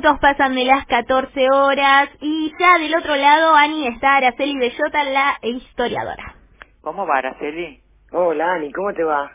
[0.00, 4.56] 12 minutos pasan de las 14 horas y ya del otro lado, Ani, está Araceli
[4.58, 6.34] Bellota, la historiadora.
[6.82, 7.80] ¿Cómo va, Araceli?
[8.12, 9.32] Hola, Ani, ¿cómo te va?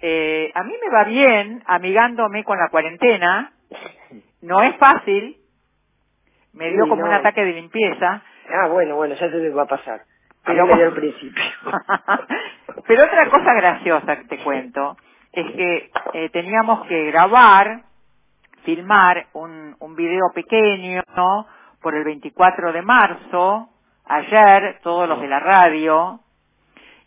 [0.00, 3.52] Eh, a mí me va bien, amigándome con la cuarentena.
[4.42, 5.38] No es fácil.
[6.52, 7.08] Me dio Sí, como no.
[7.08, 8.22] un ataque de limpieza.
[8.50, 10.02] Ah, bueno, bueno, ya se te va a pasar.
[10.44, 11.42] Pero- Pero me dio al principio.
[12.86, 14.98] Pero otra cosa graciosa que te cuento
[15.32, 17.84] es que eh, teníamos que grabar,
[18.64, 21.46] filmar un, un video pequeño ¿no?
[21.80, 23.68] por el 24 de marzo,
[24.06, 26.20] ayer, todos los de la radio,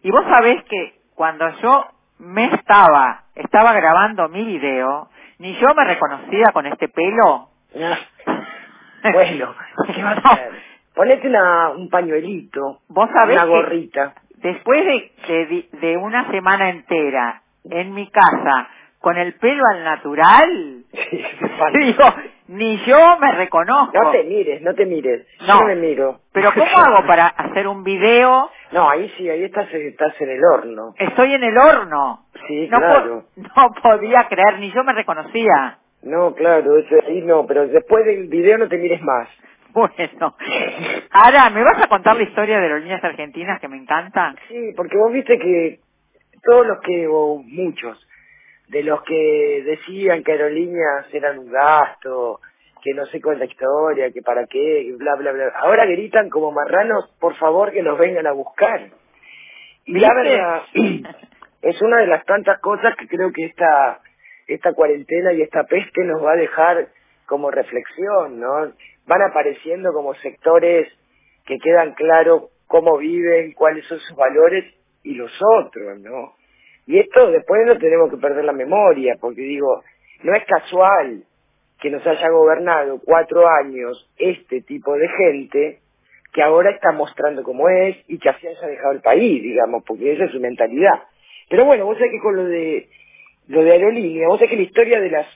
[0.04, 1.86] y vos sabés que cuando yo
[2.20, 7.50] me estaba, estaba grabando mi video, ni yo me reconocía con este pelo.
[7.80, 7.98] Ah,
[9.14, 9.54] bueno,
[9.94, 10.30] ¿qué vas No.
[10.30, 10.52] a hacer?
[10.96, 14.14] Ponete una, un pañuelito, Vos sabés una que- gorrita.
[14.38, 18.68] Después de, de, de una semana entera en mi casa
[19.08, 21.24] con el pelo al natural, Sí,
[21.80, 22.04] digo,
[22.50, 23.94] ni yo me reconozco.
[23.98, 25.26] No te mires, no te mires.
[25.40, 25.62] Yo No.
[25.62, 26.20] no me miro.
[26.34, 28.50] Pero ¿cómo hago para hacer un video?
[28.74, 30.94] No, ahí sí, ahí estás, estás en el horno.
[30.98, 32.26] Estoy en el horno.
[32.50, 33.24] Sí, no, po- claro.
[33.38, 35.78] no podía creer, ni yo me reconocía.
[36.04, 39.30] No, claro, eso ahí no, pero después del video no te mires más.
[39.72, 40.36] Bueno,
[41.12, 44.36] ahora, ¿me vas a contar la historia de aerolíneas argentinas que me encanta?
[44.50, 45.80] Sí, porque vos viste que
[46.44, 48.07] todos los que, o muchos,
[48.68, 52.42] de los que decían que aerolíneas eran un gasto,
[52.84, 55.54] que no sé cuánta historia, que para qué, bla, bla, bla.
[55.60, 58.90] Ahora gritan como marranos, por favor que nos vengan a buscar.
[59.86, 60.64] Y la verdad,
[61.62, 64.02] es una de las tantas cosas que creo que esta,
[64.48, 66.90] esta cuarentena y esta peste nos va a dejar
[67.26, 68.74] como reflexión, ¿no?
[69.06, 70.88] Van apareciendo como sectores
[71.46, 74.66] que quedan claro cómo viven, cuáles son sus valores
[75.04, 76.37] y los otros, ¿no?
[76.88, 79.84] Y esto después no tenemos que perder la memoria, porque digo,
[80.24, 81.24] no es casual
[81.80, 85.80] que nos haya gobernado cuatro años este tipo de gente
[86.34, 90.14] que ahora está mostrando cómo es y que así haya dejado el país, digamos, porque
[90.14, 91.04] esa es su mentalidad.
[91.50, 92.90] Pero bueno, vos sabés que con lo de
[93.48, 95.28] lo de aerolínea, vos sabés que la historia de las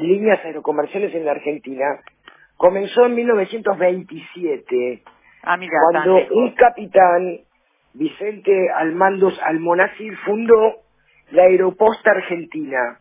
[0.00, 2.00] líneas aerocomerciales en la Argentina
[2.56, 5.02] comenzó en 1927,
[5.48, 7.38] Ah, mira, cuando un capitán,
[7.96, 10.76] Vicente Almandos Almonacid, fundó
[11.32, 12.98] la Aeroposta Argentina,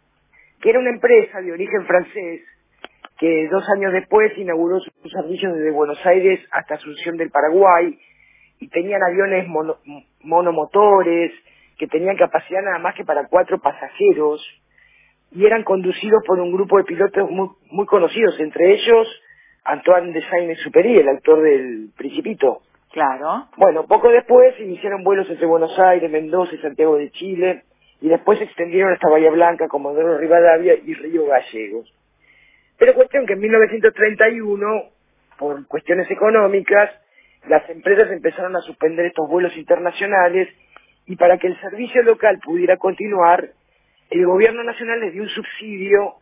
[0.62, 2.42] que era una empresa de origen francés
[3.20, 7.98] que dos años después inauguró sus servicios desde Buenos Aires hasta Asunción del Paraguay
[8.60, 9.78] y tenían aviones mono-
[10.22, 11.32] monomotores
[11.78, 14.42] que tenían capacidad nada más que para cuatro pasajeros
[15.32, 19.22] y eran conducidos por un grupo de pilotos muy, muy conocidos, entre ellos
[19.66, 22.62] Antoine de Saint-Exupéry, el autor del Principito.
[22.96, 23.50] Claro.
[23.58, 27.64] Bueno, poco después iniciaron vuelos entre Buenos Aires, Mendoza y Santiago de Chile
[28.00, 31.94] y después se extendieron hasta Bahía Blanca, Comodoro Rivadavia y Río Gallegos.
[32.80, 34.84] Pero cuestión que en 1931,
[35.38, 36.90] por cuestiones económicas,
[37.50, 40.48] las empresas empezaron a suspender estos vuelos internacionales
[41.06, 43.50] y para que el servicio local pudiera continuar,
[44.10, 46.16] el gobierno nacional les dio un subsidio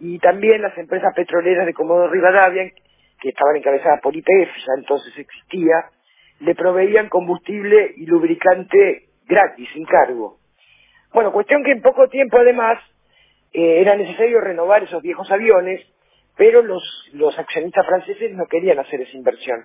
[0.00, 2.70] y también las empresas petroleras de Comodoro Rivadavia,
[3.20, 5.90] que estaban encabezadas por IPF, ya entonces existía,
[6.44, 10.38] le proveían combustible y lubricante gratis, sin cargo.
[11.12, 12.78] Bueno, cuestión que en poco tiempo además
[13.52, 15.80] eh, era necesario renovar esos viejos aviones,
[16.36, 16.82] pero los,
[17.14, 19.64] los accionistas franceses no querían hacer esa inversión.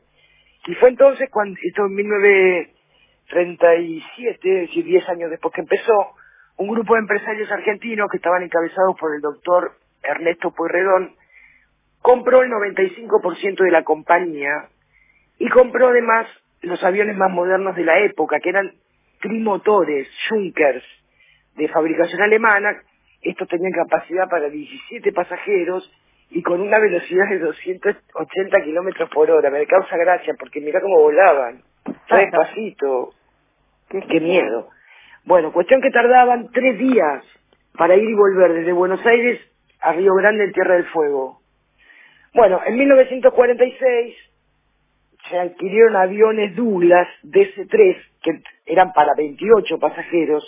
[0.68, 6.16] Y fue entonces cuando, esto en 1937, es decir, 10 años después que empezó,
[6.58, 9.74] un grupo de empresarios argentinos que estaban encabezados por el doctor
[10.04, 11.16] Ernesto Pueyrredón,
[12.02, 14.70] compró el 95% de la compañía
[15.40, 16.28] y compró además
[16.62, 18.74] los aviones más modernos de la época, que eran
[19.22, 20.84] trimotores, Junkers,
[21.56, 22.82] de fabricación alemana.
[23.22, 25.92] Estos tenían capacidad para 17 pasajeros
[26.32, 29.50] y con una velocidad de 280 kilómetros por hora.
[29.50, 31.62] Me causa gracia porque mira cómo volaban.
[32.08, 33.14] Re despacito.
[33.90, 34.70] Qué, miedo.
[35.26, 37.24] Bueno, cuestión que tardaban tres días
[37.78, 39.40] para ir y volver desde Buenos Aires
[39.82, 41.42] a Río Grande en Tierra del Fuego.
[42.34, 44.16] Bueno, en 1946
[45.30, 50.44] se adquirieron aviones Douglas DC-3 que eran para 28 pasajeros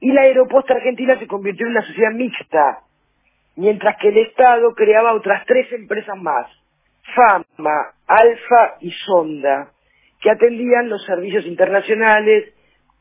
[0.00, 2.80] y la aeroposta argentina se convirtió en una sociedad mixta,
[3.54, 6.46] mientras que el Estado creaba otras tres empresas más,
[7.14, 9.70] Fama, Alfa y Sonda,
[10.20, 12.52] que atendían los servicios internacionales,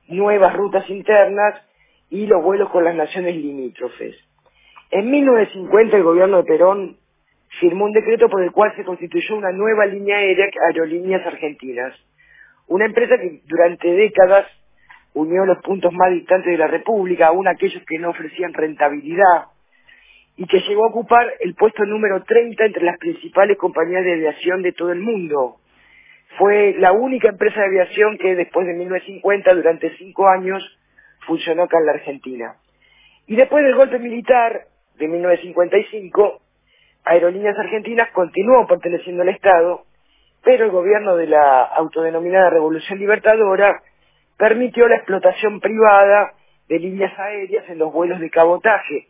[0.08, 1.62] nuevas rutas internas
[2.10, 4.16] y los vuelos con las naciones limítrofes.
[4.92, 6.98] En 1950 el gobierno de Perón
[7.60, 11.94] firmó un decreto por el cual se constituyó una nueva línea aérea, Aerolíneas Argentinas,
[12.68, 14.46] una empresa que durante décadas
[15.14, 19.48] unió los puntos más distantes de la República, aún aquellos que no ofrecían rentabilidad,
[20.38, 24.62] y que llegó a ocupar el puesto número 30 entre las principales compañías de aviación
[24.62, 25.58] de todo el mundo.
[26.38, 30.64] Fue la única empresa de aviación que después de 1950, durante cinco años,
[31.28, 32.56] funcionó acá en la Argentina.
[33.28, 34.68] Y después del golpe militar
[34.98, 36.42] de 1955,
[37.06, 39.84] Aerolíneas Argentinas continuó perteneciendo al Estado,
[40.44, 43.82] pero el gobierno de la autodenominada Revolución Libertadora
[44.38, 46.34] permitió la explotación privada
[46.68, 49.08] de líneas aéreas en los vuelos de cabotaje,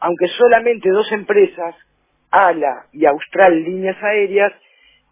[0.00, 1.74] aunque solamente dos empresas,
[2.30, 4.52] ALA y Austral Líneas Aéreas,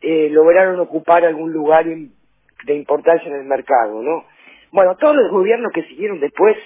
[0.03, 4.25] eh, lograron ocupar algún lugar de importancia en el mercado, ¿no?
[4.73, 6.57] Bueno, todos los gobiernos que siguieron después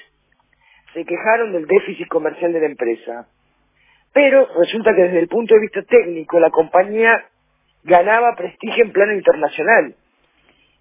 [0.92, 3.28] se quejaron del déficit comercial de la empresa.
[4.12, 7.26] Pero resulta que desde el punto de vista técnico la compañía
[7.84, 9.94] ganaba prestigio en plano internacional.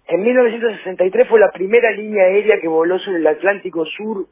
[0.06, 4.26] En 1963 fue la primera línea aérea que voló sobre el Atlántico Sur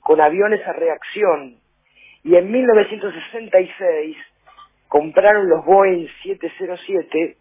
[0.00, 1.56] con aviones a reacción.
[2.22, 4.16] Y en 1966
[4.88, 7.36] compraron los Boeing 707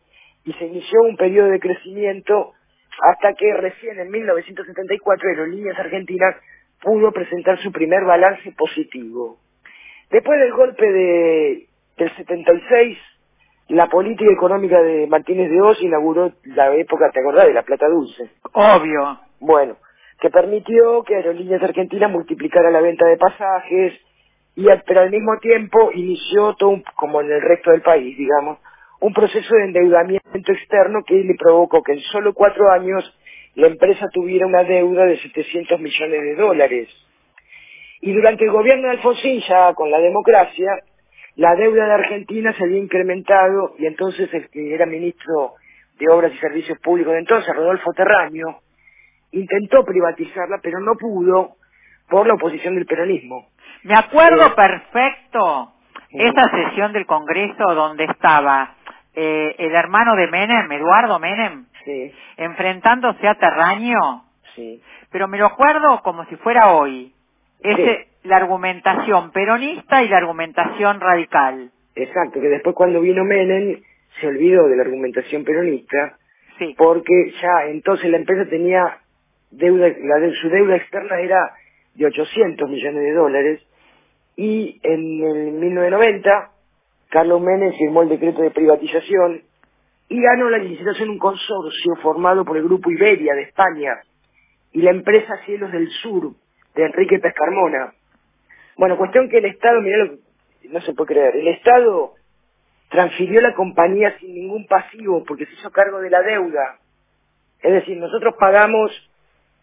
[0.46, 2.54] y se inició un periodo de crecimiento
[3.02, 6.36] hasta que recién en 1974 Aerolíneas Argentinas
[6.82, 9.38] pudo presentar su primer balance positivo.
[10.12, 11.68] Después del golpe de,
[11.98, 12.98] del 76,
[13.70, 17.48] la política económica de Martínez de Oz inauguró la época, ¿te acordás?
[17.48, 18.30] De la plata dulce.
[18.52, 19.20] Obvio.
[19.40, 19.78] Bueno,
[20.20, 23.94] que permitió que Aerolíneas Argentinas multiplicara la venta de pasajes,
[24.56, 28.60] y pero al mismo tiempo inició todo, como en el resto del país, digamos,
[29.00, 33.18] un proceso de endeudamiento externo que le provocó que en solo cuatro años
[33.56, 36.90] la empresa tuviera una deuda de 700 millones de dólares.
[38.02, 40.82] Y durante el gobierno de Alfonsín, ya con la democracia,
[41.36, 45.54] la deuda de Argentina se había incrementado y entonces el que era ministro
[45.98, 48.60] de Obras y Servicios Públicos de entonces, Rodolfo Terraño,
[49.32, 51.56] intentó privatizarla, pero no pudo
[52.10, 53.48] por la oposición del peronismo.
[53.84, 55.72] Me acuerdo eh, perfecto
[56.10, 58.76] esa sesión del Congreso donde estaba
[59.14, 62.12] eh, el hermano de Menem, Eduardo Menem, sí.
[62.38, 64.26] enfrentándose a Terraño.
[64.56, 64.82] Sí.
[65.12, 67.14] Pero me lo acuerdo como si fuera hoy.
[67.64, 71.72] Es la argumentación peronista y la argumentación radical.
[71.96, 73.82] Exacto, que después cuando vino Menem
[74.20, 76.18] se olvidó de la argumentación peronista,
[76.58, 76.76] sí.
[76.78, 79.00] porque ya entonces la empresa tenía
[79.52, 81.54] deuda, la de, su deuda externa era
[81.96, 83.62] de 800 millones de dólares,
[84.36, 86.52] y en el 1990
[87.10, 89.42] Carlos Menem firmó el decreto de privatización
[90.08, 94.00] y ganó la licitación un consorcio formado por el Grupo Iberia de España
[94.72, 96.34] y la empresa Cielos del Sur
[96.76, 97.94] de Enrique Pescarmona.
[98.78, 100.12] Bueno, cuestión que el Estado, mirá lo
[100.62, 102.14] que no se puede creer, el Estado
[102.90, 106.78] transfirió la compañía sin ningún pasivo porque se hizo cargo de la deuda.
[107.62, 108.92] Es decir, nosotros pagamos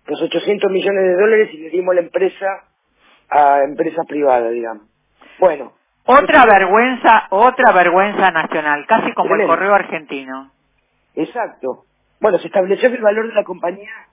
[0.07, 2.65] los 800 millones de dólares y le dimos la empresa
[3.29, 4.85] a empresa privada, digamos.
[5.39, 5.73] Bueno,
[6.05, 10.51] otra vergüenza, otra vergüenza nacional, casi como el correo argentino.
[11.15, 11.85] Exacto.
[12.21, 14.08] Bueno, se estableció que el valor de la compañía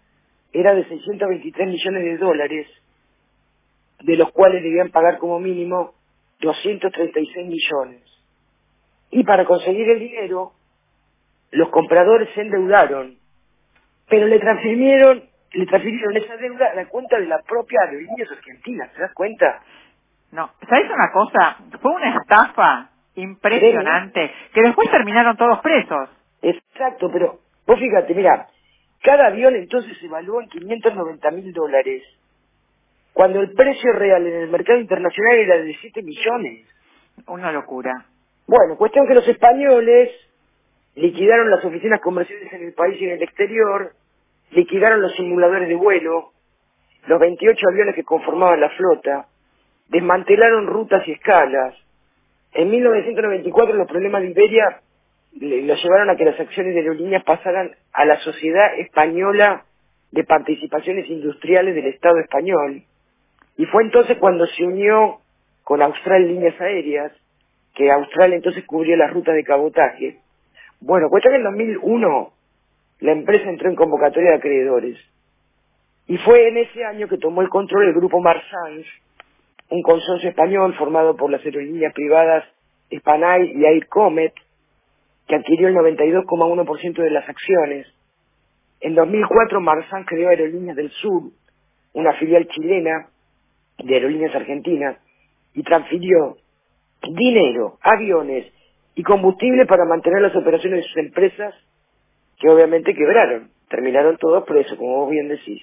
[0.56, 2.68] era de 623 millones de dólares,
[4.02, 5.94] de los cuales debían pagar como mínimo
[6.40, 8.02] 236 millones.
[9.12, 10.54] Y para conseguir el dinero,
[11.52, 13.18] los compradores se endeudaron,
[14.08, 18.94] pero le transfirieron, le transfirieron esa deuda a la cuenta de la propia Aerolíneas Argentinas,
[18.94, 19.62] ¿te das cuenta?
[20.32, 21.58] No, ¿sabes una cosa?
[21.82, 26.10] Fue una estafa impresionante, que después terminaron todos presos.
[26.42, 28.48] Exacto, pero vos fíjate, mira,
[29.06, 32.04] cada avión entonces se evaluó en 590 mil dólares,
[33.14, 36.68] cuando el precio real en el mercado internacional era de 7 millones.
[37.28, 38.06] Una locura.
[38.48, 40.10] Bueno, cuestión que los españoles
[40.96, 43.94] liquidaron las oficinas comerciales en el país y en el exterior,
[44.52, 46.32] liquidaron los simuladores de vuelo,
[47.06, 49.28] los 28 aviones que conformaban la flota,
[49.88, 51.76] desmantelaron rutas y escalas.
[52.54, 54.82] En 1994 los problemas de Iberia
[55.36, 59.66] lo llevaron a que las acciones de aerolíneas pasaran a la Sociedad Española
[60.12, 62.84] de Participaciones Industriales del Estado español.
[63.58, 65.20] Y fue entonces cuando se unió
[65.64, 67.12] con Austral Líneas Aéreas,
[67.74, 70.20] que Austral entonces cubrió las rutas de cabotaje.
[70.80, 72.32] Bueno, cuesta que en 2001
[73.00, 74.98] la empresa entró en convocatoria de acreedores.
[76.08, 78.86] Y fue en ese año que tomó el control el grupo Marsans,
[79.70, 82.46] un consorcio español formado por las aerolíneas privadas
[82.94, 84.34] Spanay y Air Comet,
[85.28, 87.88] que adquirió el 92,1% de las acciones.
[88.80, 91.32] En 2004 Marzán creó Aerolíneas del Sur,
[91.94, 93.10] una filial chilena
[93.80, 94.98] de Aerolíneas Argentinas,
[95.54, 96.38] y transfirió
[97.02, 98.52] dinero, aviones
[98.96, 101.56] y combustible para mantener las operaciones de sus empresas,
[102.40, 105.62] que obviamente quebraron, terminaron todos presos, como vos bien decís.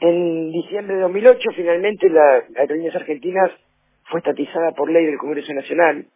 [0.00, 3.50] En diciembre de 2008, finalmente, las aerolíneas argentinas
[4.10, 6.06] fue estatizada por ley del Congreso Nacional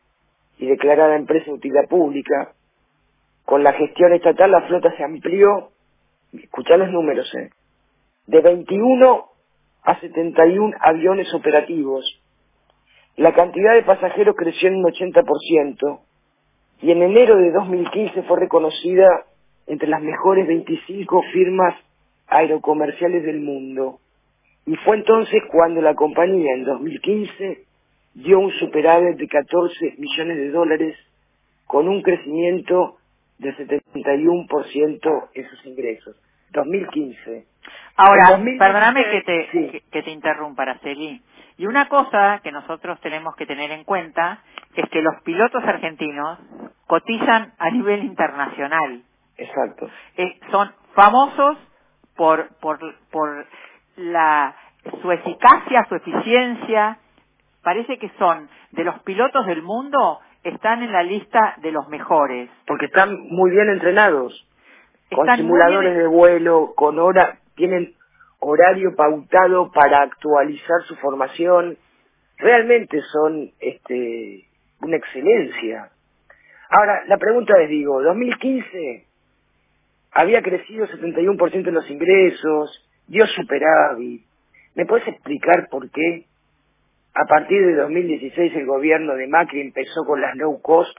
[0.58, 2.52] y declarada empresa de utilidad pública.
[3.44, 5.70] Con la gestión estatal la flota se amplió,
[6.32, 7.50] escuchá los números, eh,
[8.26, 9.24] de 21
[9.82, 12.04] a 71 aviones operativos.
[13.16, 16.00] La cantidad de pasajeros creció en un 80%
[16.82, 19.24] y en enero de 2015 fue reconocida
[19.66, 21.74] entre las mejores 25 firmas
[22.26, 23.98] aerocomerciales del mundo.
[24.66, 27.67] Y fue entonces cuando la compañía en 2015
[28.22, 30.96] dio un superávit de 14 millones de dólares
[31.66, 32.96] con un crecimiento
[33.38, 36.16] del 71% en sus ingresos.
[36.52, 37.46] 2015.
[37.96, 39.68] Ahora, En 2016, perdóname que te, sí.
[39.70, 41.22] que, que te interrumpa, Araceli.
[41.58, 44.42] Y una cosa que nosotros tenemos que tener en cuenta
[44.74, 46.38] es que los pilotos argentinos
[46.86, 49.02] cotizan a nivel internacional.
[49.36, 49.88] Exacto.
[50.16, 51.58] Eh, son famosos
[52.16, 52.78] por, por,
[53.10, 53.46] por
[53.96, 54.54] la,
[55.02, 56.98] su eficacia, su eficiencia.
[57.62, 62.48] Parece que son de los pilotos del mundo, están en la lista de los mejores.
[62.66, 64.46] Porque están muy bien entrenados.
[65.10, 67.94] Con Están simuladores bien- de vuelo, con hora, tienen
[68.40, 71.76] horario pautado para actualizar su formación.
[72.36, 74.44] Realmente son este,
[74.80, 75.90] una excelencia.
[76.70, 79.06] Ahora, la pregunta les digo, 2015
[80.12, 84.22] había crecido 71% en los ingresos, dio superávit.
[84.74, 86.26] ¿Me puedes explicar por qué?
[87.14, 90.96] A partir de 2016 el gobierno de Macri empezó con las low cost,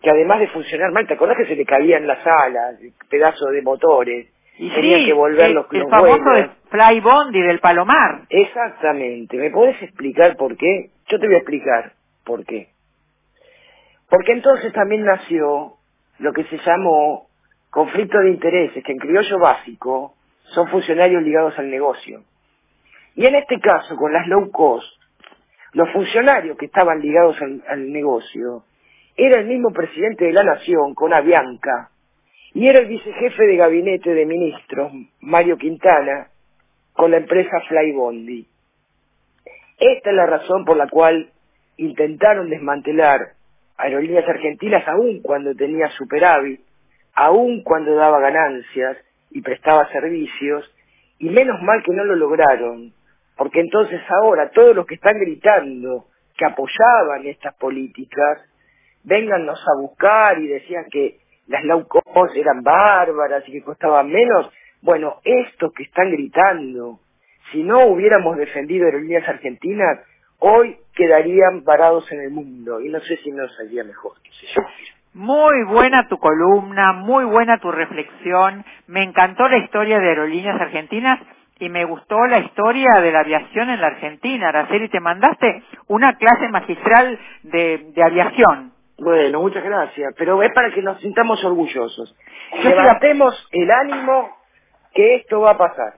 [0.00, 2.76] que además de funcionar mal, ¿te acordás que se le caían las alas,
[3.08, 4.28] pedazos de motores?
[4.58, 6.50] Y Tenían sí, que volver el, los, el los famoso vuelos.
[6.70, 8.22] Fly Bondi del Palomar.
[8.28, 9.36] Exactamente.
[9.36, 10.90] ¿Me puedes explicar por qué?
[11.08, 11.92] Yo te voy a explicar
[12.24, 12.68] por qué.
[14.08, 15.74] Porque entonces también nació
[16.18, 17.28] lo que se llamó
[17.70, 20.14] conflicto de intereses, que en criollo básico
[20.54, 22.22] son funcionarios ligados al negocio.
[23.14, 24.86] Y en este caso, con las low cost,
[25.72, 28.64] los funcionarios que estaban ligados al, negocio
[29.16, 31.90] era el mismo presidente de la nación, con Avianca,
[32.54, 36.28] y era el vicejefe de gabinete de ministros, Mario Quintana,
[36.92, 38.46] con la empresa Flybondi.
[39.78, 41.30] Esta es la razón por la cual
[41.76, 43.32] intentaron desmantelar
[43.76, 46.60] aerolíneas argentinas aún cuando tenía superávit,
[47.14, 48.98] aún cuando daba ganancias
[49.30, 50.70] y prestaba servicios,
[51.18, 52.92] y menos mal que no lo lograron,
[53.42, 56.04] porque entonces ahora todos los que están gritando
[56.36, 58.38] que apoyaban estas políticas,
[59.02, 61.18] véngannos a buscar y decían que
[61.48, 64.48] las low cost eran bárbaras y que costaban menos,
[64.80, 67.00] bueno, estos que están gritando,
[67.50, 69.98] si no hubiéramos defendido aerolíneas argentinas,
[70.38, 74.12] hoy quedarían varados en el mundo y no sé si nos saldría mejor.
[75.14, 78.64] Muy buena tu columna, muy buena tu reflexión.
[78.86, 81.18] Me encantó la historia de aerolíneas argentinas
[81.58, 84.48] y me gustó la historia de la aviación en la Argentina.
[84.48, 88.72] Araceli, te mandaste una clase magistral de, de aviación.
[88.98, 92.16] Bueno, muchas gracias, pero es para que nos sintamos orgullosos.
[92.62, 94.36] Yo Levantemos el ánimo
[94.94, 95.94] que esto va a pasar.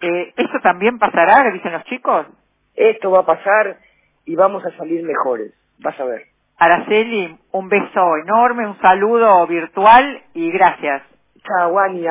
[0.00, 2.26] Eh, ¿Esto también pasará, dicen los chicos?
[2.74, 3.78] Esto va a pasar
[4.26, 5.52] y vamos a salir mejores.
[5.78, 6.22] Vas a ver.
[6.58, 11.02] Araceli, un beso enorme, un saludo virtual y gracias.
[11.42, 12.06] Chao, Wani.